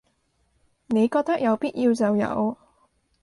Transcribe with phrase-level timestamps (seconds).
[0.87, 2.57] 你覺得有必要就有